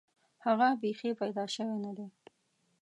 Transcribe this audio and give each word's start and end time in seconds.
هغه 0.45 0.67
بیخي 0.81 1.09
پیدا 1.21 1.45
شوی 1.55 1.77
نه 1.85 1.91
دی. 1.97 2.07